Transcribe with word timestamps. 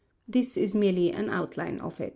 This 0.27 0.57
is 0.57 0.73
merely 0.73 1.11
an 1.11 1.29
outline 1.29 1.79
of 1.79 2.01
it. 2.01 2.09